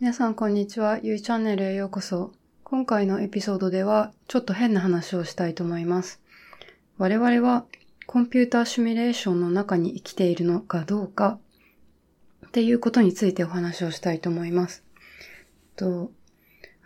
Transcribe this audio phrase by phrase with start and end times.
[0.00, 0.98] 皆さんこんにちは。
[1.02, 2.32] ゆいチャンネルへようこそ。
[2.64, 6.22] 今回のエピソードではちょっと変な話をしたいと思います。
[6.96, 7.66] 我々は
[8.06, 11.38] コンピューターシミュレーションの中に生きているのかどうか
[12.46, 14.84] っていうことについてお話をしたいと思います。
[15.76, 16.10] と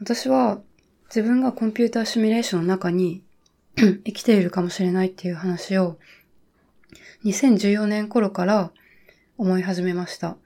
[0.01, 0.61] 私は
[1.05, 3.23] 自分がコンピューターシミュレーションの中に
[3.77, 5.99] 生きているかもしれないっていう話を
[7.25, 8.73] 2014年頃から
[9.39, 10.37] 思い始めました。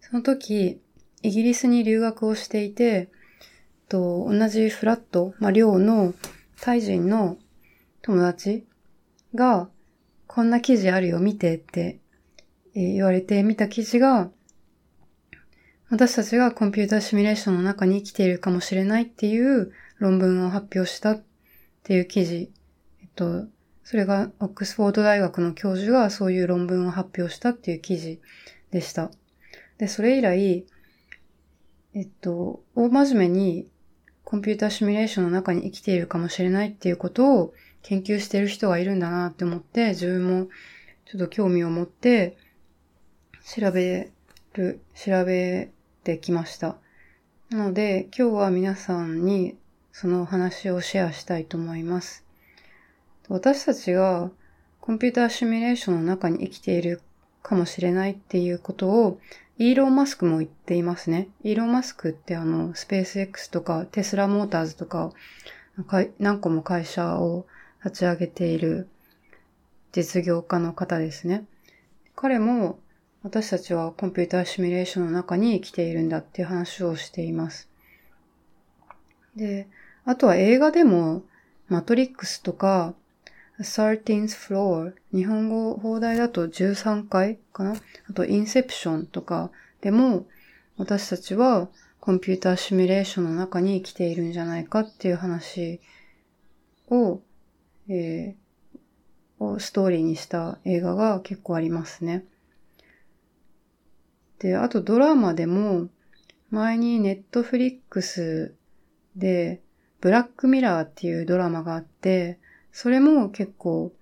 [0.00, 0.80] その時、
[1.22, 3.10] イギリスに留学をしていて、
[3.88, 6.14] と同じフラット、まあ、寮の
[6.60, 7.38] タイ人の
[8.02, 8.66] 友達
[9.34, 9.68] が、
[10.26, 11.98] こんな記事あるよ、見てって、
[12.74, 14.30] 言われて見た記事が、
[15.90, 21.22] 私たちがコンピューターシミュレーションの中に生きているかもしれないっていう論文を発表したっ
[21.82, 22.52] ていう記事。
[23.02, 23.46] えっと、
[23.82, 28.20] それがオックスフォード大学の教授がそういう論文を発表したっていう記事
[28.70, 29.10] でした。
[29.78, 30.64] で、それ以来、
[31.92, 33.68] えっと、大真面目に
[34.22, 40.48] コンピューターシミュレーションの中に生きているかもしれないっていうことを研究している人がいるんだなって思って、自分も
[41.06, 42.36] ちょっと興味を持って
[43.44, 44.12] 調べ
[44.54, 45.70] る、調べ
[46.04, 46.76] てきました。
[47.50, 49.56] なので、今日は皆さんに
[49.90, 52.24] その話をシェアしたいと思います。
[53.28, 54.30] 私たちが
[54.80, 57.00] コンピューターシミュレーションの中に生きている
[57.42, 59.18] かもしれないっていうことを
[59.60, 61.28] イーロン・マスクも言っていますね。
[61.44, 65.12] イーロン・マスクってあの、スペース X とかテスラモーターズとか、
[66.18, 67.44] 何個も会社を
[67.84, 68.88] 立ち上げている
[69.92, 71.44] 実業家の方ですね。
[72.16, 72.78] 彼も
[73.22, 77.68] 私たちはコンピューターシミュレーションの中に生きているんだっていう話をしています。
[79.36, 79.68] で、
[80.06, 81.22] あとは映画でも
[81.68, 82.94] マトリックスとか
[83.60, 87.76] 13th floor 日本語放題だと13階かな？
[88.08, 89.50] あとインセプションとか。
[89.80, 90.26] でも
[90.76, 91.68] 私たちは
[92.00, 95.80] コンピューターシミュレーションの中に生きているんじゃないかっていう話
[96.88, 97.20] を、
[97.88, 102.24] えー、をストーリーにした映画が結構ありますね。
[104.38, 105.88] で、あとドラマでも
[106.50, 108.54] 前にネットフリックス
[109.16, 109.60] で
[110.00, 112.39] ブラックミラーっていうドラマがあって、
[112.72, 113.92] それも結構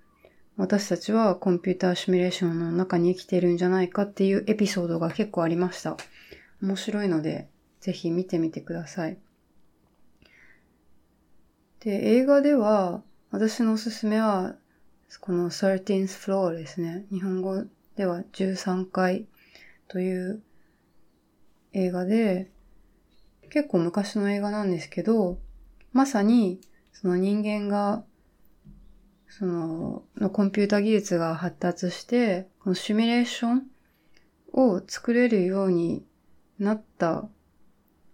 [0.59, 5.97] 私たちはコンピューターシミュレーションの中に生きているんじゃないかっていうエピソードが結構ありました。
[6.61, 7.49] 面白いので、
[7.81, 9.19] ぜひ見てみてください。
[11.79, 14.57] で、映画では、私のおすすめは、
[15.21, 17.07] この 13th floor ですね。
[17.13, 17.65] 日本語
[17.95, 19.27] では13階
[19.87, 20.43] という
[21.73, 22.51] 映画で、
[23.51, 25.39] 結構昔の映画なんですけど、
[25.93, 26.61] まさに
[26.93, 28.05] その人間が
[29.29, 33.67] その、のコンピュータ技術が発達して、このシミュレーション
[34.53, 36.05] を作れるように
[36.59, 37.29] なった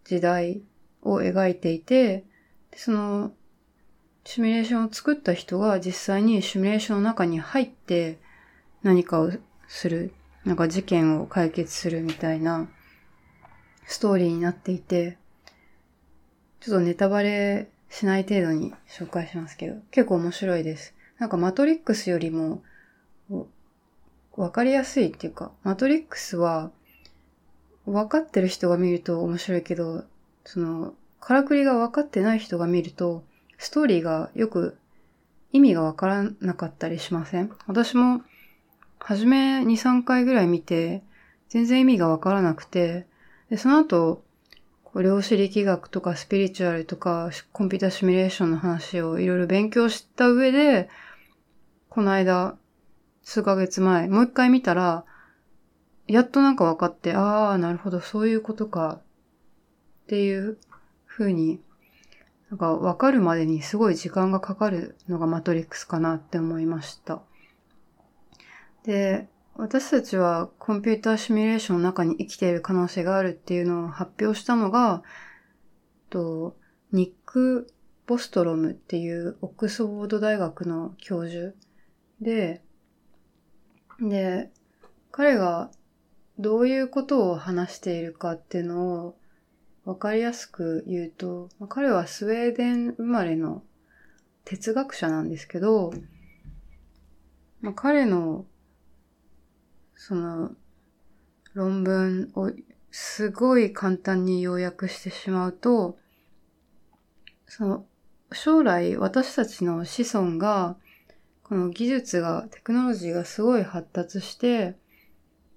[0.05, 0.63] 時代
[1.03, 2.25] を描いていて、
[2.75, 3.33] その、
[4.25, 8.19] シミュレーションを作った人が実際にシミュレーションの中に入って
[8.83, 9.31] 何かを
[9.69, 10.13] する、
[10.45, 12.69] なんか事件を解決するみたいな
[13.87, 15.19] ストーリーになっていて、
[16.61, 20.95] ちょっとネタバレしない程度に紹介しますけど、結構面白いです。
[21.19, 22.63] なんかマトリックスよりも、
[24.37, 26.71] わかりやすいっていうか、マトリックスは、
[27.87, 30.05] 分かってる人が見ると面白いけど、
[30.45, 33.23] その、からくりが分かってない人が見ると、
[33.59, 34.77] ストーリーがよく
[35.53, 37.51] 意味がわからなかったりしません？
[37.67, 38.23] 私も、
[38.99, 41.03] はじめ2、3回ぐらい見て、
[41.49, 43.07] 全然意味がわからなくて、
[43.51, 44.24] で、その後、
[45.03, 50.89] 量子力学とかスピリチュアルとかコンピュータシミュレーションの話をいろいろ勉強した上で、
[51.89, 52.57] この間、
[53.23, 55.05] 数ヶ月前、もう一回見たら、
[56.07, 59.01] やっとなんか分かって、ああ、なるほど、そういうことか、
[60.05, 60.59] っていう
[61.07, 61.61] 風に、
[62.51, 67.23] なんか分かるまでにすごい時間がかかるのがマトリックスかなって思いました。
[68.85, 75.05] で、私たちはコンピューターシミュレーションの中に生きている可能性があるっていうのを発表したのが、
[76.11, 76.57] と
[76.91, 77.73] ニック・
[78.07, 81.55] ボストロムっていうオックスフォード大学の教授
[82.21, 82.63] で、
[84.01, 84.51] で、
[85.13, 85.71] 彼が
[86.39, 89.17] どういうことを話しているかっていうのを
[89.85, 93.63] わかりやすく言うと、彼はスウェーデン生まれの
[94.45, 95.93] 哲学者なんですけど、
[97.61, 98.47] まあ、彼の
[99.97, 100.53] その
[101.55, 102.51] 論文を
[102.91, 105.99] すごい簡単に要約してしまうと、
[107.47, 107.87] その
[108.33, 110.77] 将来私たちの子孫が
[111.43, 114.77] この技術が、テクノロジーがすごい発達して、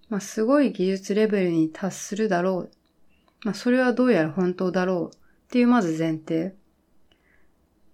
[0.10, 2.72] まあ、すごい技術レベルに達するだろう
[3.44, 5.19] まあ、それはどうやら本当だろうっ
[5.50, 6.56] ていうまず前提。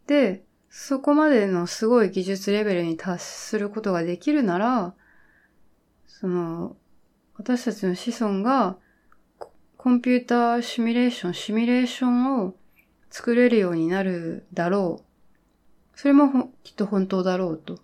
[0.07, 4.95] で、そこまでのすごい技術レベルに達することができるなら、
[6.19, 6.77] その、
[7.35, 8.77] 私たちの子孫が
[9.77, 12.53] コンピューターシミュレーション、シミュレーションを
[13.09, 15.99] 作れるようになるだろう。
[15.99, 17.79] それもきっと本当だろうと。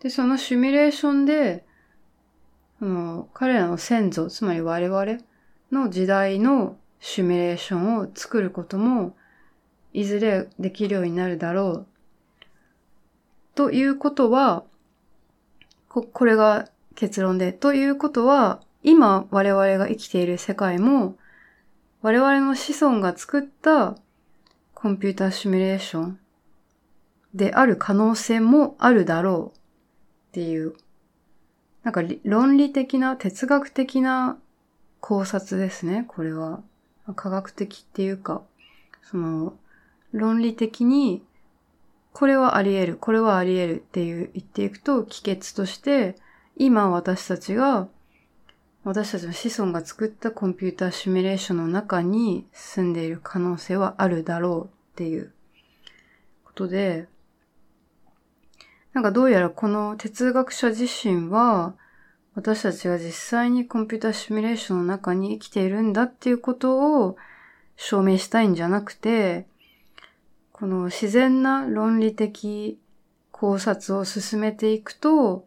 [0.00, 1.64] で、そのシミュレーションで、
[2.80, 5.18] あの、彼らの先祖、つまり我々
[5.70, 9.16] の時代のシミュレーションを作ることも、
[9.92, 11.86] いずれできるようになるだろう。
[13.54, 14.64] ということは、
[15.88, 17.52] こ、これが結論で。
[17.52, 21.16] ということは、今我々が生きている世界も、
[22.02, 23.96] 我々の子孫が作った
[24.74, 26.18] コンピューターシミュレーション
[27.34, 30.74] である可能性もあるだろうっていう、
[31.84, 34.38] なんか論理的な哲学的な
[35.00, 36.62] 考察ですね、これは。
[37.16, 38.42] 科学的っていうか、
[39.02, 39.54] その、
[40.12, 41.24] 論理的に、
[42.12, 46.16] これはあり得る、これはあり得るっていう言っていくと、帰結として、
[46.56, 47.88] 今私たちが
[48.84, 55.32] 私たちの子孫が作ったコンピューターシミュレーションの中に住んでいる可能性はあるだろうっていう
[56.44, 57.06] ことで、
[58.92, 61.74] なんかどうやらこの哲学者自身は、
[62.34, 67.16] 私たちが実際にコンピューターシミュレーションの中に生きているんだっていうことを
[67.76, 69.46] 証明したいんじゃなくて、
[70.50, 72.78] この自然な論理的
[73.30, 75.46] 考察を進めていくと、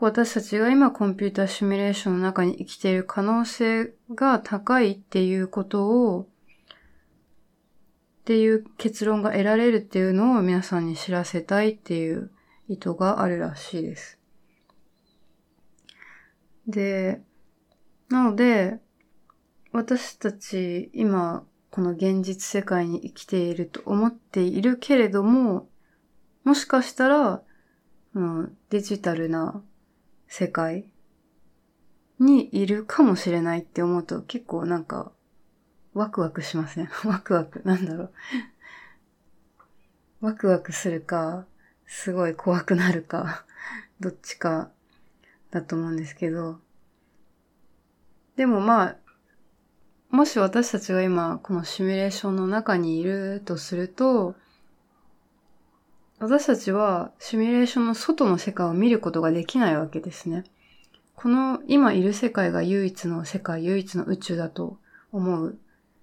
[0.00, 6.26] 私たちが今コンピューターシミュレーションの中に生きている可能性が高いっていうことを、っ
[8.24, 12.30] ていう結論が得られるっていうのを皆さんに知らせたいっていう
[12.68, 14.18] 意図があるらしいです。
[16.68, 17.20] で、
[18.08, 18.78] なので、
[19.72, 25.68] 私たち今この現実世界に生きていると思っているけれども、
[26.44, 27.42] もしかしたら、
[28.14, 29.62] うん、デジタルな
[30.28, 30.86] 世界
[32.18, 35.12] にいるかもしれないって思うと結構なんか
[35.94, 36.88] ワクワクしません？
[37.04, 38.12] ワクワク、なんだろう
[40.20, 41.46] ワクワクするか、
[41.86, 43.44] すごい怖くなるか、
[44.00, 44.70] どっちか
[45.50, 46.60] だと思うんですけど。
[48.36, 48.96] でもまあ、
[50.10, 54.34] もし私たちが今このシミュレーションの中にいるとすると、
[56.20, 60.44] 私たちはシミュレーションの外の世界を見ることができないわけですね。
[61.14, 64.78] この今いる世界が唯一の世界、唯一の宇宙だと
[65.12, 65.58] 思う、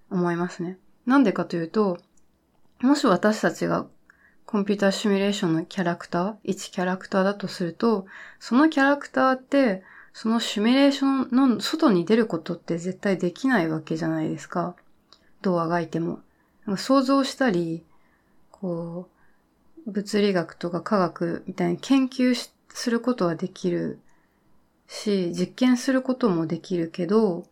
[0.10, 0.78] 思いますね。
[1.06, 1.98] なんでかというと、
[2.82, 3.88] もし私たちが
[4.46, 8.06] コンピューターシミュレーションのキャラクター、1キャラクターだとすると、
[8.40, 9.84] そのキャラクターって、
[10.14, 14.76] そのシミュレーションの外に出ることって絶対できないわけじゃないですか。
[15.42, 16.20] どうあがいても。
[16.78, 17.84] 想像したり、
[18.52, 19.15] こう、
[19.86, 22.36] 物理学とか科学みたいに研究
[22.70, 24.00] することはできる
[24.88, 27.46] し、実験することもできるけど、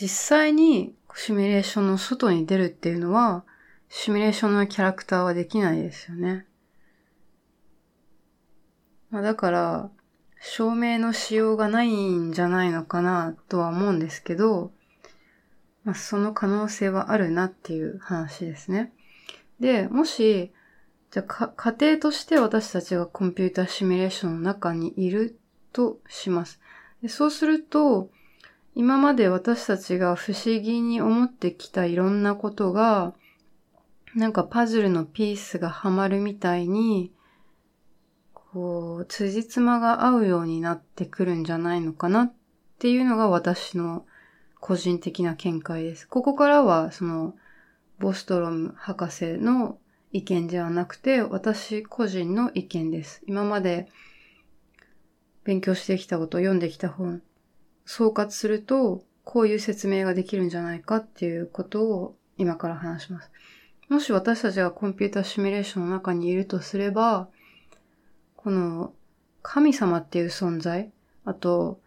[0.00, 3.44] 実際にシミュレーションの外に出るっていうのは、
[3.88, 6.46] シミュレーションのキャラクターはできないですよね。
[9.10, 9.90] まあ、だから、
[10.40, 14.72] 証明のしようがないんじゃないのかなとは思うんですけど、
[15.84, 18.92] まあ、その可能性はあるなっていう話ですね。
[19.60, 20.52] で、もし、
[21.16, 25.38] じゃあ、家庭として私たちがコンピューターシミュレーションの中にいる
[25.72, 26.60] とします。
[27.00, 28.10] でそうすると、
[28.74, 33.14] 今まで私たちが不思議に思ってきたいろんなことが、
[34.14, 37.14] なんかパズルのピースがはまるみたいに、
[38.34, 42.34] こう、辻褄が合うようになってくるんじゃないのかなっ
[42.78, 44.04] ていうのが私の
[44.60, 46.06] 個人的な見解です。
[46.06, 47.34] ここからは、その、
[47.98, 49.78] ボストロム博士の
[50.16, 53.22] 意見ではなくて、私個人の意見です。
[53.26, 53.86] 今まで
[55.44, 57.22] 勉強してきたこと、読んできた本、
[57.84, 63.30] 総括すると、こういう説明ができるんじゃないかっていうことを今から話します。
[63.90, 67.28] もし私たちがコンピュータシミュレーションの中にいるとすれば、
[68.36, 68.94] この
[69.42, 70.92] 神様っていう存在、
[71.26, 71.78] あと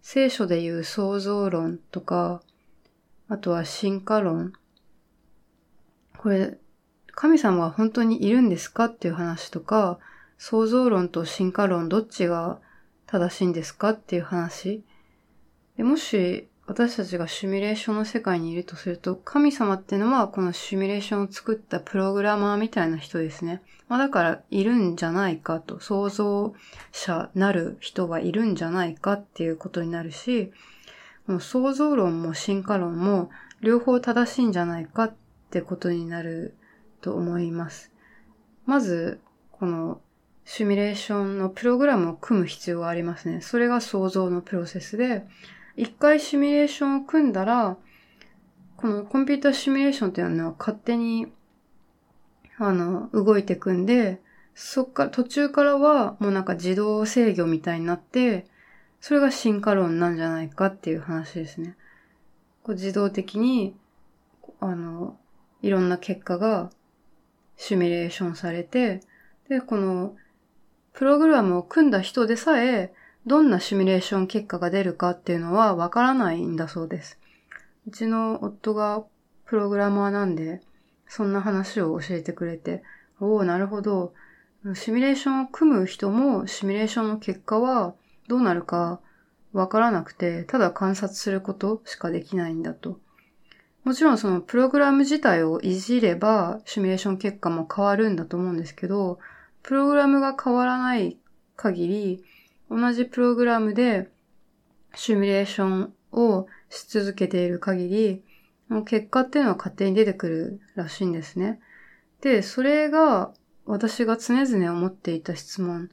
[0.00, 2.40] 聖書でいう創造論とか、
[3.28, 4.52] あとは進化論。
[6.18, 6.58] これ
[7.14, 9.98] 神様は本当にいるんですかっていう話とか、
[10.38, 12.58] 創造論と進化論どっちが
[13.06, 14.82] 正しいんですかっていう話。
[15.76, 23.60] でもし私たちがシミュレーションの世界にいるとすると、神様ってのはこのシミュレーションを作ったプログラマーみたいな人ですね。
[23.88, 26.54] まあだからいるんじゃないかと、創造
[26.90, 30.52] 者なる人はいるんじゃないかっていうことになるし、
[31.26, 33.30] もう想像論も進化論も
[33.60, 35.14] 両方正しいんじゃないかっ
[35.50, 36.54] てことになる
[37.04, 37.92] と思います。
[38.64, 39.20] まず、
[39.52, 40.00] この
[40.46, 43.42] シミュレーションのプログラムを組む必要がありますね。
[43.42, 45.26] それが想像のプロセスで、
[45.76, 47.76] 一回シミュレーションを組んだら、
[48.78, 51.30] このコンピューターシミュレーションっていうのは勝手に、
[52.56, 54.22] あの、動いてくんで、
[54.54, 58.46] そっから、途中からはもうなんか自動制御みたいになって、
[59.02, 61.76] それが進化論なんじゃないかっていう話ですね。
[62.62, 63.76] こう自動的に、
[64.60, 65.18] あの、
[65.60, 66.70] いろんな結果が
[67.56, 69.00] シミュレーションされて、
[69.48, 70.16] で、この
[70.92, 72.92] プログラムを組んだ人でさえ、
[73.26, 77.18] どんなシミュレーション結果が出るかっていうのはわからないんだそうです。
[77.86, 79.04] うちの夫が
[79.46, 80.60] プログラマーなんで、
[81.08, 82.82] そんな話を教えてくれて、
[83.20, 84.14] おおなるほど。
[84.74, 87.94] シミュレーションを組む人もシミュレーションの結果は
[88.28, 89.00] どうなるか
[89.52, 92.98] わからなくて、ただ観察することしかできないんだと。
[93.84, 99.18] もちろんそのプログラム自体をいじればシミュレーション結果も変わるんだと思うんですけど、
[99.62, 101.18] プログラムが変わらない
[101.56, 102.24] 限り、
[102.70, 104.10] 同じプログラムで
[104.94, 108.22] シミュレーションをし続けている限り、
[108.86, 111.60] 結果っていうのは勝手に出てくるらしいんですね。
[112.22, 113.32] で、それが
[113.66, 115.90] 私が常々思っていた質問。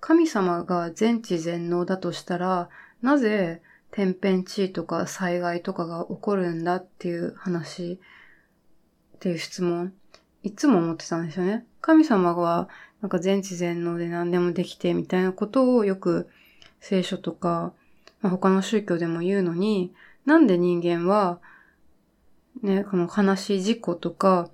[0.00, 2.68] 神様が全知全能だとしたら、
[3.00, 3.62] なぜ
[3.96, 7.98] 天変地異とか災害とかが起こるんだっていう話
[9.14, 9.94] っていう質問。
[10.42, 11.64] いつも思ってたんですよね。
[11.80, 12.68] 神様は
[13.00, 16.28] なんか全知全能で何でもできてみたいなことをよく
[16.78, 17.72] 聖書とか、
[18.20, 19.94] まあ、他の宗教でも言うのに、
[20.26, 21.40] なんで人間は、
[22.62, 24.50] ね、この悲しい事故とか、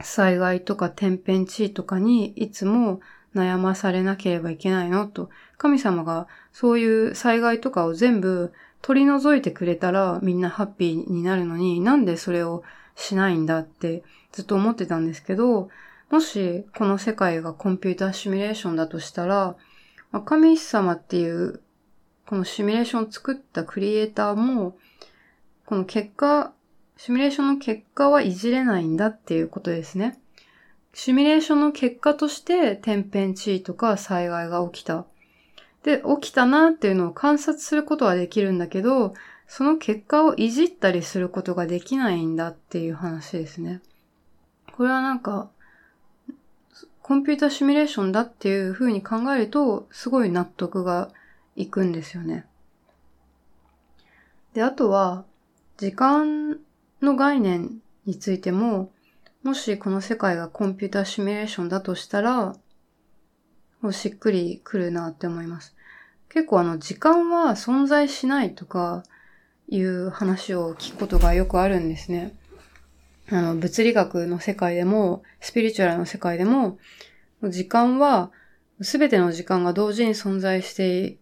[0.00, 3.00] 災害とか天変地異とかにいつも
[3.34, 5.06] 悩まされなければいけないの？
[5.06, 12.62] と、神様がそういう災害とかを全部取り除いてくれたらみんなハッピーになるのになんでそれを
[12.96, 15.68] しないんだってずっと思ってたんですけど、
[16.10, 19.56] もしこの世界がコンピューターシミュレーションだとしたら、
[20.24, 21.60] 神様っていう
[22.26, 24.76] このシミュレーションを作ったクリエイターも、
[25.66, 26.52] この結果、
[26.96, 30.18] シミュレーションの結果はいじれないんだっていうことですね。
[30.94, 35.04] シミュレーションの結果として天変地異とか災害が起きた。
[35.82, 39.12] で、起きたなっていうのを観察することはできるんだけど、
[39.48, 43.82] その結果をいじったりすることができないんだっていう話ですね。
[44.72, 45.50] これはなんか、
[47.02, 51.10] コンピュータシミュレーションだっていう風に考えると、すごい納得が
[51.56, 52.46] いくんですよね。
[54.54, 55.24] で、あとは、
[55.76, 56.60] 時間
[57.02, 58.90] の概念についても、
[59.44, 62.56] もしこの世界がコンピュータシミュレーションだとしたら、
[63.82, 65.76] もうしっくりくるなって思います。
[66.30, 69.04] 結構あの、時間は存在しないとか
[69.68, 72.34] いう話を聞くことがよくあるんですね。
[73.30, 76.78] あの、物理学の世界でも、スピリチュアルの世界でも、
[77.42, 78.32] 時間は、
[78.80, 81.18] すべての時間が同時に存在して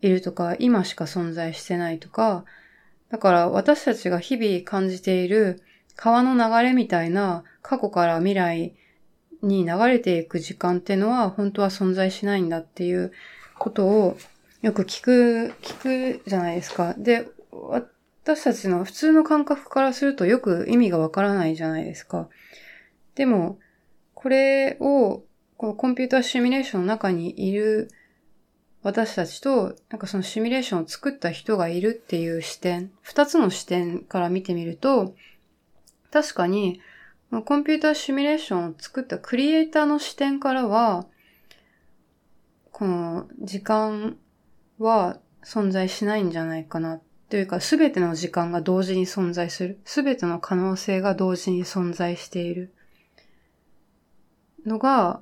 [0.00, 2.44] いるとか、今しか存在してないとか、
[3.10, 5.62] だから私たちが日々感じている
[6.00, 8.74] 川の流れみたいな過去から未来
[9.42, 13.12] に流れていく時間っていうのは本当は存在しないんだっていう
[13.58, 14.16] ことを
[14.62, 16.94] よく聞く、聞くじゃないですか。
[16.96, 22.30] で、私たちの普通の感覚からするとよく意味がわからないじゃないですか。
[23.14, 23.58] でも、
[24.14, 25.22] これを、
[25.58, 27.90] このコンピューターシミュレーションの中にいる
[28.82, 35.14] 私たちと、なんかそのシミュレーションを作った人がいるっていう視点、二つの視点から見てみると、
[36.10, 36.80] 確かに、
[37.44, 41.06] コンピューターシミュレーションを作ったクリエイターの視点からは、
[42.72, 44.16] この時間
[44.78, 49.78] は存在しないんじゃないかなというか、すべての時間が同時に存在する。
[49.84, 52.72] すべての可能性が同時に存在している。
[54.66, 55.20] のが、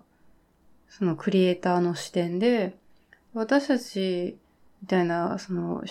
[0.88, 2.76] そのクリエイターの視点で、
[3.34, 4.38] 私たち
[4.80, 5.84] みたいな、その、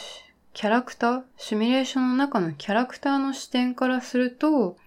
[0.53, 4.77] キャラクターシミュレーションの中のキャラクターの視点からすると、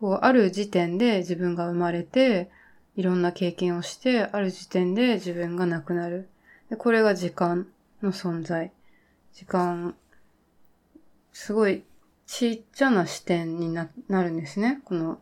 [0.00, 2.50] こう、ある時点で自分が生まれて、
[2.96, 6.28] いろんな経験をして、ある時点で自分が亡くなる。
[6.70, 7.66] でこれが時間
[8.02, 8.72] の存在。
[9.32, 9.94] 時間、
[11.32, 11.84] すごい
[12.26, 14.80] ちっちゃな視点になるんですね。
[14.84, 15.20] この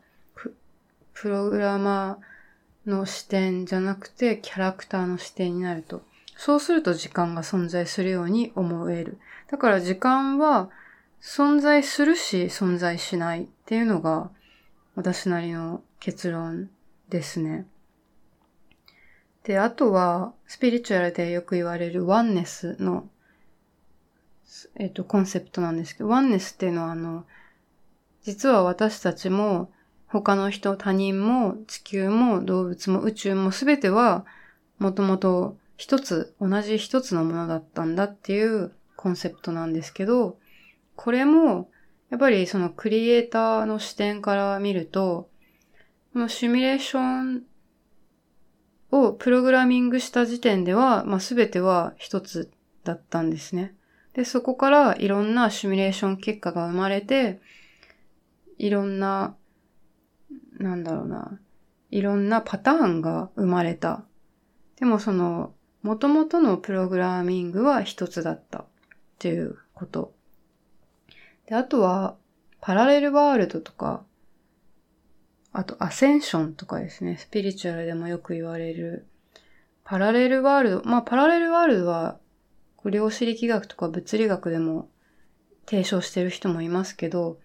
[1.12, 6.02] プログラマーの視点じゃなくてキャラクターの視点になると。
[6.36, 9.18] そうすると時間が存在するように思える。
[9.50, 10.70] だから時間は
[11.22, 14.30] 存在するし存在しないっていうのが
[14.94, 16.70] 私なりの結論
[17.08, 17.66] ですね。
[19.44, 23.08] で、あとはスピリチュアルでよく言われるワンネスの
[24.76, 27.24] えっ、と、コンセプトなんですけど、ワンネスっていうのはあの、
[28.22, 29.70] 実は私たちも
[30.06, 34.24] 他の人、他人も地球も動物も宇宙も全ては
[34.78, 40.38] もともと一つ、同じ一つのものだったんだっていうコンセプトなんですけど、
[40.96, 41.68] これも
[42.14, 45.30] やっぱりそのクリエイターの視点から見ると、
[46.12, 47.42] このシミュレーション
[48.92, 52.52] をプログラミングした時点では、まあ、全ては一つ
[52.84, 53.74] だったんですね。
[54.12, 57.40] で、そこからいろんなシミュレーション結果が生まれて、
[58.58, 59.34] いろんな、
[60.60, 61.40] なんだろうな、
[61.90, 64.04] いろんなパターンが生まれた。
[64.76, 65.52] でもその、
[65.82, 68.66] 元々のプログラミングは一つだったっ
[69.18, 70.14] ていうこと。
[71.46, 72.16] で、あとは、
[72.60, 74.04] パラレルワールドとか、
[75.52, 79.06] あと、アセンションとかですね、スピリチュアルでもよく言われる、
[79.84, 82.18] パラレルワールド、まあ、パラレルワールドは、
[82.84, 84.88] 量子力学とか物理学でも
[85.66, 87.38] 提唱してる人もいますけど、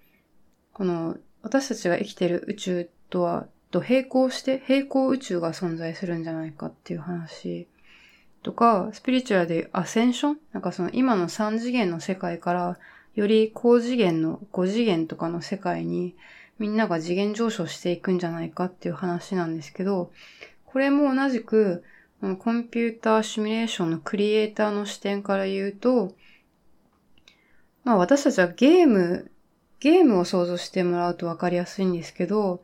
[0.73, 7.67] この私たちが生きてる宇宙とは、と並行して、並行宇宙が存在するんじゃないかっていう話。
[8.41, 10.37] とか、スピリチュアルでアセンション？
[10.53, 12.79] なんかその今の3次元の世界から
[13.19, 16.15] より高次元の5次元とかの世界に
[16.57, 20.11] みんなが次元上昇していくんじゃないかっていう話なんですけど、
[20.65, 21.83] これも同じく
[22.21, 26.13] コンピューターシミュレーションのクリエイターの視点から言うと、
[27.83, 29.31] まあ私たちはゲーム
[29.81, 32.63] ゲームを想像してもらうとわかりやすいんですけど、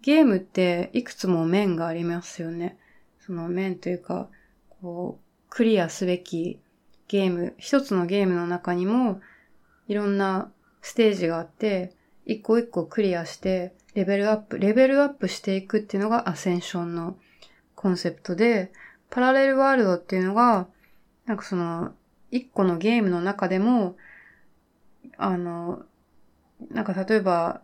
[0.00, 2.78] ゲームっていくつも面がありますよね。
[3.20, 4.28] その面というか、
[4.82, 6.58] こう、クリアすべき
[7.08, 9.20] ゲーム、一つのゲームの中にも、
[9.88, 10.50] いろんな
[10.82, 11.92] ステージがあって、
[12.26, 17.16] 一個一個クリアして、レベルアップ、レベルアップしていくっていうのがアセンションの
[17.74, 18.72] コンセプトで、
[19.10, 20.66] パラレルワールドっていうのが、
[21.26, 21.92] なんかその、
[22.30, 23.96] 一個のゲームの中でも、
[25.16, 25.84] あの、
[26.70, 27.62] なんか例えば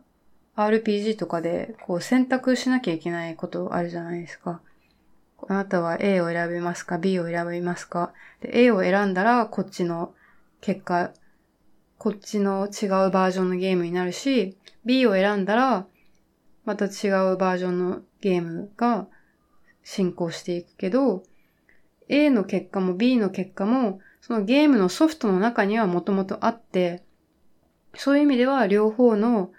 [0.57, 4.61] RPG とかでこう選択しなきゃいけないことあるじゃないですか。
[5.49, 10.13] あなたは A を選びますか ?B を選びますかで ?A を選んだらこっちの
[10.61, 11.13] 結果、
[12.01, 15.87] こっちの違うバージョンのゲームになるし、B を選んだら
[16.65, 19.07] また違うバージョンのゲームが
[19.83, 21.23] 進行していくけど、
[22.09, 27.05] A の結果も B の結果もそのゲームのソフトの中にはもともとあって、
[27.95, 29.51] そういう意味では両方の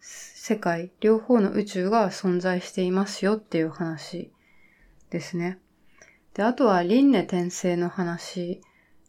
[0.00, 4.32] 世界、両方の宇宙が存在していますよっていう話
[5.10, 5.60] ですね。
[6.34, 8.60] で、あとは輪廻転生の話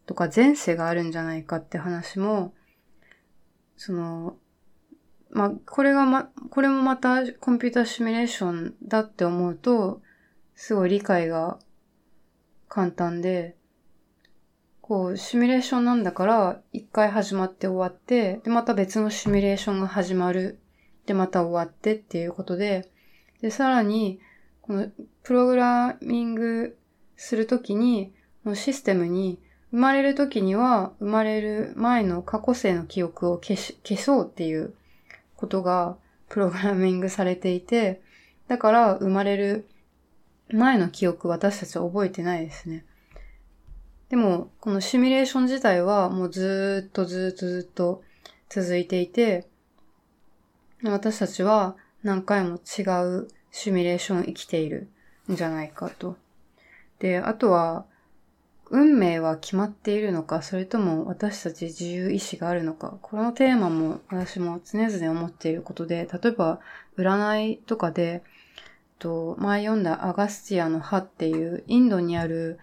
[0.05, 2.53] とか前世があるんじゃないかって話も、
[3.77, 4.37] その、
[5.29, 10.01] まあ、これがま、これもまたコンピュータシミュレーションだって思うと、
[10.55, 11.57] すごい理解が
[12.69, 13.55] 簡単で、
[14.81, 20.59] こう、シミュレーションなんだから、一回始まって終わって、で、また別のシミュレーションが始まる。
[21.05, 22.91] で、また終わってっていうことで、
[23.41, 24.19] で、さらに、
[24.61, 24.89] この、
[25.23, 26.77] プログラミング
[27.15, 28.13] するときに、
[28.43, 29.41] このシステムに、
[29.73, 34.75] 生まれるときには、生まれる前の過去世の記憶を消し、消そうっていう
[35.35, 35.97] ことが、
[36.29, 37.99] プログラミングされていて、
[38.47, 39.67] だから、生まれる
[40.51, 42.85] 前の記憶私たちは覚えてないですね。
[44.09, 48.03] でも、このシミュレーション自体はもうずっとずっとずっと
[48.49, 49.47] 続いていて、
[50.83, 54.87] 私たちは何回も違うシミュレーション生きている
[55.31, 56.15] んじゃないかと。
[56.99, 57.87] で、あとは、
[58.75, 62.97] 運命は決まっているのか、それとも私たち自由意志があるのか。
[63.03, 66.59] このテーマも私も常々思っていることで、例えば
[66.97, 68.23] 占いとかで、
[68.97, 72.57] と前読んだアガスティアの歯っていうインドにある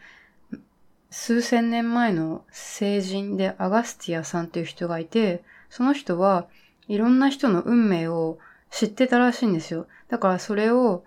[1.11, 6.49] 数千年前の聖人でアガスティアさんっていう人がいて、その人は
[6.89, 8.39] いろんな人の運命を
[8.71, 9.87] 知ってたらしいんですよ。
[10.09, 11.05] だからそれを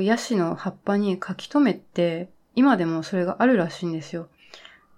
[0.00, 4.28] ヤシの葉っぱに書き留めて、今でもそれがあるらしいんですよ。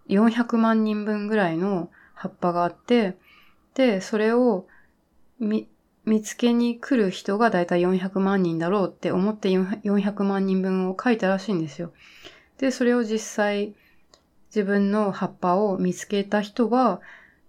[0.09, 3.17] 400万人分ぐらいの葉っぱがあって、
[3.75, 4.67] で、それを
[5.39, 5.69] 見、
[6.05, 11.93] 見つけに来る人がだいたい400万人だろうって思って400万人分を書いたらしいんですよ。
[12.59, 13.75] で、それを実際
[14.49, 17.01] 自分の葉っぱを見つけた人は、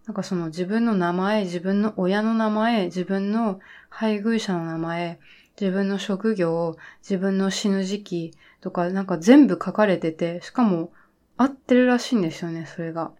[0.05, 5.19] なんかその自分の名前、自分の親の名前、自分の配偶者の名前、
[5.59, 10.91] 自分の職業、自分の死ぬ時期とかなんか全部書かれてて、しかも
[11.37, 13.05] 合ってるらしいんですよね、それが。
[13.05, 13.11] っ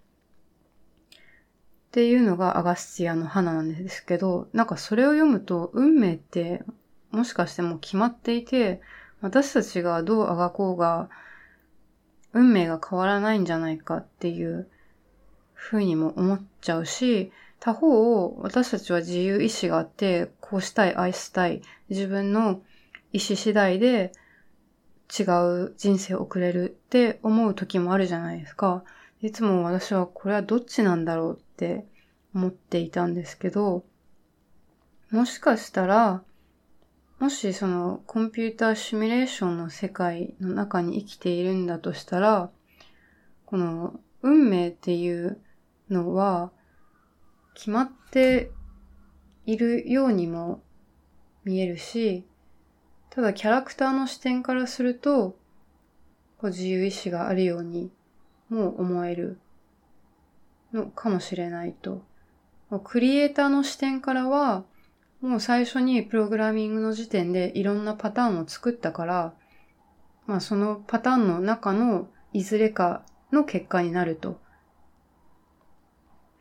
[1.91, 6.63] ていうのがアガスティアの花なんですけど、なんかそれを読むと運命って
[7.11, 8.81] もしかしてもう決まっていて、
[9.21, 11.09] 私たちがどうあがこうが、
[12.33, 14.67] 運命が変わらないんじゃないかっていう
[15.53, 22.61] ふうにも思っちゃうし、他方を、私たちは自由意志があって、こうしたい、愛したい、自分の
[23.13, 24.11] 意志次第で
[25.07, 25.23] 違
[25.67, 28.83] う人生を送れるって思う時もあるじゃないですか。
[29.21, 31.85] いつも私はこれはどっちなんだろうって
[32.33, 33.85] 思っていたんですけど、
[35.11, 36.23] もしかしたら、
[37.19, 42.49] もしそのコンピューターシミュレーションの世界の中に生きているんだとしたら、
[43.45, 45.39] この運命っていう
[45.89, 46.51] のは
[47.53, 48.51] 決まって
[49.45, 50.61] いるようにも
[51.45, 52.25] 見えるし、
[53.15, 55.37] ただキャラクターの視点からすると、
[56.37, 57.89] こう自由意志があるように
[58.49, 59.39] も思える
[60.73, 62.03] のかもしれないと。
[62.83, 64.65] クリエイターの視点からは、
[65.21, 69.33] もう最初にプログラミングの時点でいろんなパターンを作ったから、
[70.27, 74.41] まあそのパターンの中のいずれかの結果になると。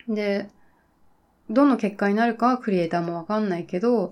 [0.09, 0.51] で、
[1.49, 4.11] どの結果になるかはクリエイターもわかんないけど、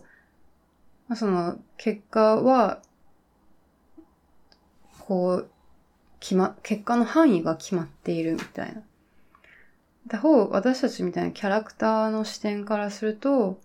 [1.12, 2.80] まあ、その結果は、
[4.98, 5.50] こう、
[6.20, 8.80] 決ま、結果の範囲が決まっているみたいな。
[10.08, 13.60] 他方、私たちみたいなキャラクターの視点からすると、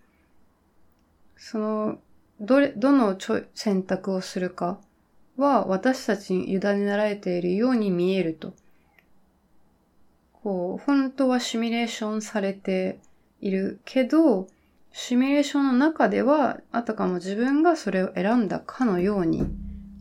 [1.38, 2.00] その、
[2.42, 4.82] どれ、どのちょ選択をするか
[5.38, 8.52] は私たちに委ねられているように見えると。
[10.44, 13.00] こう、本当はシミュレーションされて
[13.40, 14.50] いるけど、
[15.00, 19.46] シミュレーションの中では、あたかも自分がそれを選んだかのように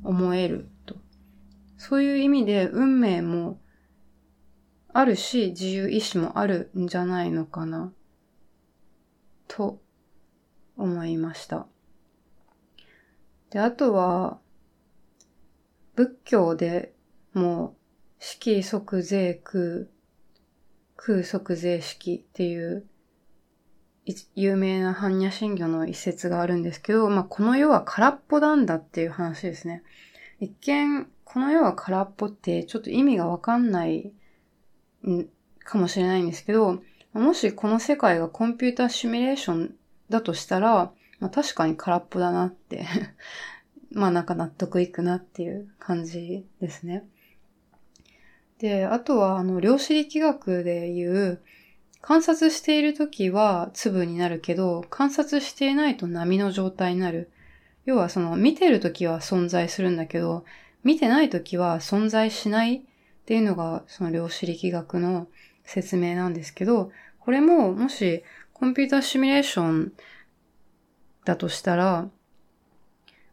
[0.03, 0.97] 思えると。
[1.77, 3.61] そういう意味で運命も
[4.95, 7.93] あるし、自由意志もあるんじゃないのかな、
[9.49, 9.83] と
[10.79, 11.67] 思いました。
[13.51, 14.41] で、あとは、
[15.95, 16.95] 仏教で
[17.35, 17.77] も
[18.19, 19.89] う、式即税空、
[20.97, 22.87] 空即税式っていう
[24.35, 29.83] 有名な般若心経の一節があるんですけど、まあ、この世は空っぽなんだっていう話ですね。
[30.39, 34.13] 一見、この世は空っぽってちょっと意味がわかんない
[35.07, 35.27] ん
[35.59, 39.75] かもしれないんですけど、もしこの世界がコンピューターシミュレーション
[40.09, 42.87] だとしたら、まあ、確かに空っぽだなって
[43.91, 47.09] まあなんか納得いくなっていう感じですね。
[48.59, 51.43] で、あとはあの量子力学で言う、
[52.01, 57.31] 観察しているときは粒になるけど、観察していないと波の状態になる。
[57.85, 60.45] 要はその見てるときは存在するんだけど、
[60.85, 62.83] 見てないときは存在しないっ
[63.27, 65.27] ていうのがその量子力学の
[65.65, 69.93] 説明なんですけど、これももしコンピューターシミュレーション
[71.25, 72.09] だとしたら、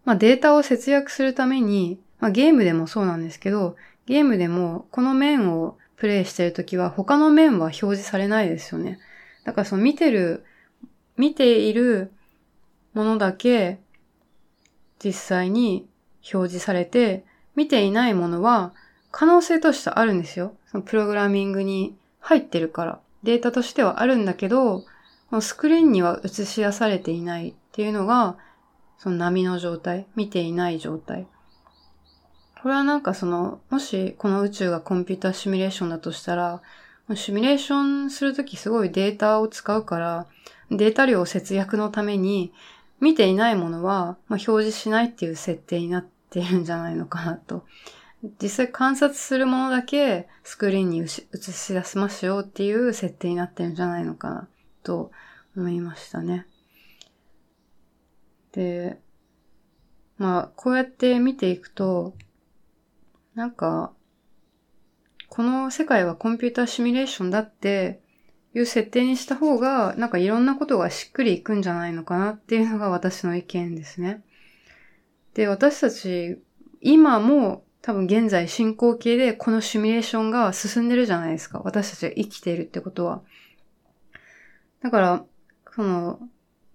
[0.04, 9.00] まあデータを節約するために、まあゲームでもそうなんですけど、ゲームでもこの面をプレイしてるときは他の面は表示されないですよね。
[9.46, 10.44] だからその見てる、
[11.16, 12.12] 見ている
[12.94, 13.80] ものだけ
[15.02, 15.88] 実際に
[16.34, 17.24] 表示されて、
[17.56, 18.74] 見ていないものは
[19.12, 20.58] 可能性としてあるんですよ。
[20.70, 23.00] そのプログラミングに入ってるから。
[23.24, 24.86] データとしてはあるんだけど、こ
[25.32, 28.36] のスクリーンには映し出されていないっていうのが、
[28.98, 31.28] その波の状態、見ていない状態。
[32.64, 36.62] これはなんかその、もしこの宇宙がコンピューターシミュレーションだとしたら、
[37.14, 40.28] シミュレーションするときすごいデータを使うから、
[40.72, 42.54] データ量節約のために、
[43.02, 47.66] 見ていないものは、まあ、表示しないっていう設定になっているんじゃないのかなと。
[48.42, 51.28] 実際観察するものだけスクリーンに映し
[51.74, 54.48] 出せますよっていう設定になってるんじゃないのかな
[54.84, 55.12] と
[55.58, 56.48] 思いましたね。
[58.54, 59.02] で、
[60.18, 62.14] まあ、こうやって見ていくと、
[63.36, 63.94] なんか、
[65.30, 68.00] この世界はコンピューターシミュレーションだって
[68.54, 74.24] いう設定にした方が、なんかいろんなことがしっくりいくんじゃないのかなっていうのが私の意見ですね。
[75.34, 76.40] で、私たち、
[76.82, 81.62] 今も多分現在進行形でこのシミュレーションが進んでるじゃないですか。
[81.64, 83.24] 私たちが生きているってことは。
[84.84, 85.26] だから、
[85.76, 86.20] この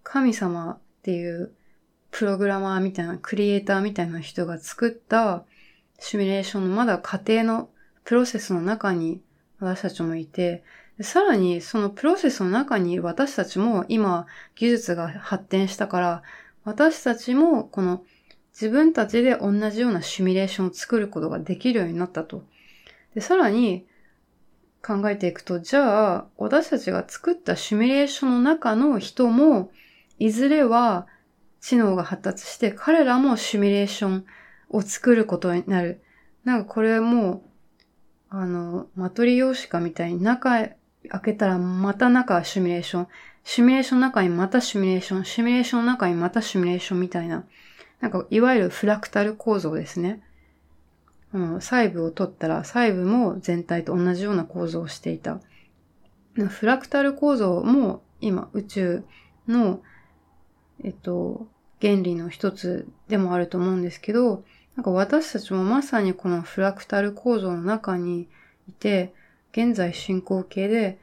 [0.03, 1.53] 神様っていう
[2.11, 5.45] プログラマーみたいな、クリエイターみたいな人が作った
[5.99, 7.71] シミュレーションのまだ過程の
[8.05, 9.21] プロセスの中に
[9.61, 10.63] 私たちもいて、
[11.01, 16.23] さらにそのプロセスの中に私たちも今技術が発展したから、
[16.65, 18.03] 私たちもこの
[18.53, 22.45] 自分たちで同じようなシミュレーションを作ることができるようになったと。
[23.15, 23.87] で、さらに
[24.83, 29.71] 考えていくと、じゃあ、私たちが作ったシミュレーションの中の人も、
[30.19, 31.07] いずれは
[31.61, 34.25] 知能が発達して、彼らもシミュレーション
[34.69, 36.03] を作ることになる。
[36.45, 37.43] なんかこれもう、
[38.31, 40.77] あの、マトリヨーシカみたいに仲開
[41.25, 43.09] けたらまた中シミュレーション。
[43.45, 45.25] シミュレーションの中にまたシミュレーション。
[45.25, 47.47] シミュレーションの中にまたシミュレーションみたいな。
[48.01, 50.23] なんか、いわゆるフラクタル構造ですね。
[51.33, 55.41] うん、細部を取ったら細部も全体と同じような構造をしていた。
[56.35, 59.05] フラクタル構造も今宇宙
[59.47, 59.83] の、
[60.83, 61.49] えっと、
[61.81, 64.45] 原理の一つでもあると思うんですけど、
[64.79, 68.29] なんか私たちもまさにこのフラクタル構造の中に
[68.69, 69.13] いて、
[69.51, 71.01] 現在進行形で、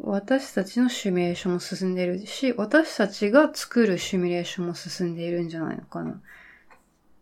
[0.00, 6.20] 私たちのシミュレーションも進んでいるし、私たちが作るシミュレーションも進んでいるんじゃないのかな、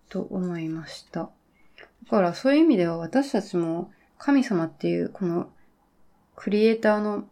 [0.09, 1.21] と思いました。
[1.21, 1.29] だ
[2.09, 5.51] からそういう意味では私たちも神様っていうこの
[6.37, 7.29] クリエイターの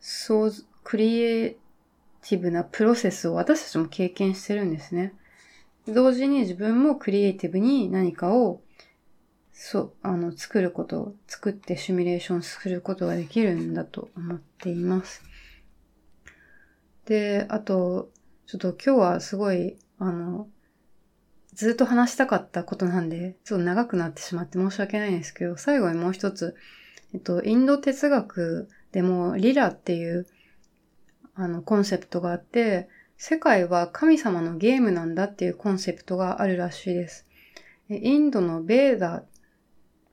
[0.00, 0.50] 創
[0.84, 1.56] クリエイ
[2.20, 5.14] ティブなプロセスを私たちも経験してるんですね。
[5.88, 8.62] 同時に自分もクリエイティブに何かを
[9.58, 15.22] そう、あの、作ること、作ってシミュレーションすることができるんだと思っています。
[17.06, 18.10] で、あと、
[18.46, 20.46] ちょっと今日はすごい、あの、
[21.54, 26.54] ずっと話したかったことなんで、ちょっと長くなってしまって申し訳ないんですけど、最後にもう一つ、
[27.14, 30.26] えっと、インド哲学でもリラっていう、
[31.34, 37.26] あの、コンセプトがあって、世界は神様のゲームなんだっていうコンセプトがあるらしいです。
[37.88, 39.24] インドのベーダ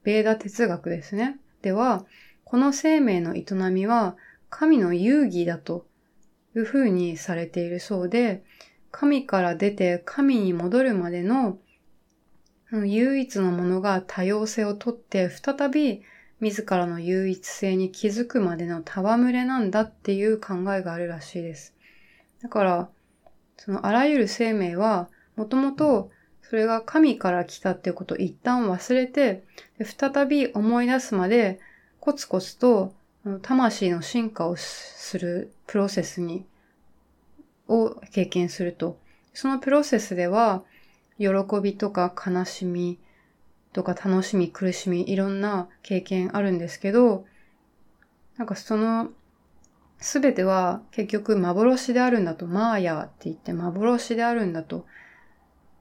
[0.04, 1.40] ベーダ哲学ですね。
[1.62, 2.06] では、
[2.44, 4.16] この生命の営みは
[4.50, 5.86] 神の遊戯だと
[6.56, 8.44] いうふうにされているそうで、
[8.92, 11.58] 神から出て神に戻るまでの
[12.72, 16.04] 唯一のものが多様性をとって再び
[16.40, 21.76] 自らの唯一性に気づくまでの戯れなんだっていう考えがあるらしいです。
[22.42, 22.90] だから、
[23.64, 29.44] そのあらゆる生命はもともとそれが神から来たっていうことを一旦忘れて、
[29.82, 31.60] 再び思い出すまで
[32.00, 32.94] コツコツと
[33.42, 36.46] 魂の進化をするプロセスに、
[37.68, 39.00] を経験すると。
[39.34, 40.64] そのプロセスでは、
[41.18, 41.30] 喜
[41.62, 43.00] びとか悲しみ
[43.72, 47.26] とか楽しみ、苦しみ、いろんな経験あるんですけど、
[48.38, 49.10] なんかその
[50.04, 54.86] すべては結局幻であるんだと、マーヤーって言って幻であるんだと。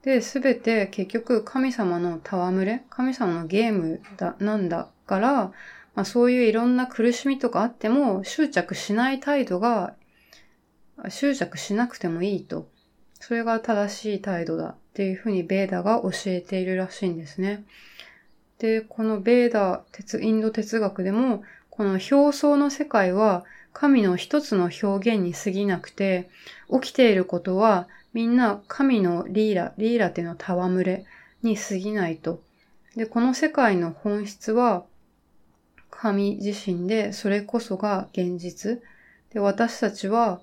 [0.03, 5.33] で、すべて結局神様の戯れ、神様のゲームだ、なんだから、
[5.93, 9.93] まあそういういろんな苦しみとかあっても執着しない態度が、
[11.09, 12.69] 執着しなくてもいいと。
[13.19, 17.65] それが正しい態度だっていうふうにベーダが教えているらしいんですね。
[18.57, 19.83] で、このベーダ、
[20.21, 26.29] インド哲学でも、この表層の世界は神の一つの表現に過ぎなくて、
[26.71, 31.05] 起きていることはみんな神のリーラ、リーラっていうのは戯れ
[31.41, 32.41] に過ぎないと。
[32.95, 34.85] で、この世界の本質は
[35.89, 38.81] 神自身でそれこそが現実。
[39.33, 40.41] で、私たちは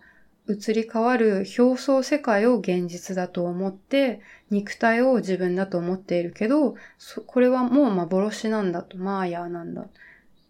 [0.49, 6.75] 移り変わる表層世界を現実だと思って肉体を自分だと思っているけど、
[7.27, 9.88] これはもう幻なんだと、マーヤーなんだっ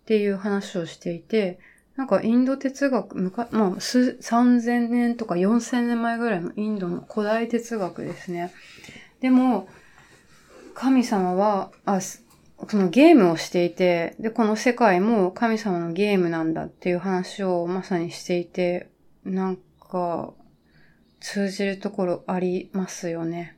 [0.06, 1.58] ていう話をしていて、
[1.96, 8.52] なんかインド哲学、むか、まあ、3000年とか4000年前ぐらいのインドの古代哲学ですね。
[9.20, 9.68] でも、
[10.74, 12.20] 神様は、あ、そ
[12.72, 18.90] のゲームをしていて、で、この世界も神様のゲームなんだっていう話をまさにしていて、
[19.24, 20.32] なんか、
[21.20, 23.56] 通じるところありますよね。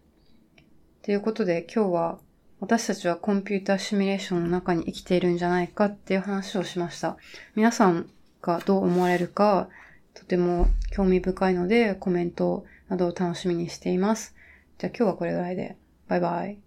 [1.03, 2.19] ということで今日は
[2.61, 7.17] 私たちはコンピューターシミュレーションの中に生きているんじゃないかっていう話をしました。
[7.55, 8.09] 皆さん
[8.43, 9.69] がどう思われるか、
[10.13, 14.35] とても興味深いのでコメントなどを楽しみにしています。
[14.79, 15.77] じゃあ今日はこれぐらいで。
[16.09, 16.62] バイバイ。